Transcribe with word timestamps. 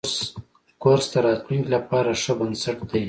کورس 0.81 1.05
د 1.13 1.15
راتلونکي 1.25 1.69
لپاره 1.75 2.11
ښه 2.21 2.33
بنسټ 2.39 2.77
دی. 2.89 2.99